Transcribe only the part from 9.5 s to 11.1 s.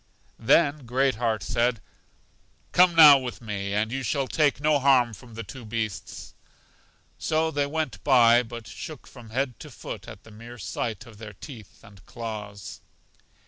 to foot at the mere sight